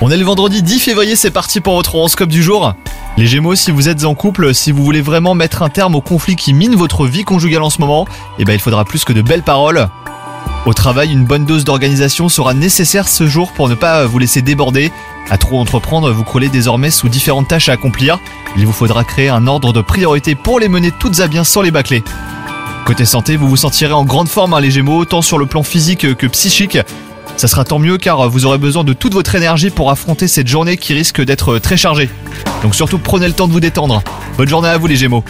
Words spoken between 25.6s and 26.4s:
physique que